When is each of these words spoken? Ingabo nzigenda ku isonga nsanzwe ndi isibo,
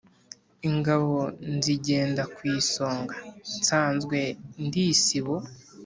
Ingabo 0.69 1.15
nzigenda 1.55 2.23
ku 2.35 2.39
isonga 2.57 3.15
nsanzwe 3.57 4.17
ndi 4.65 4.83
isibo, 4.93 5.35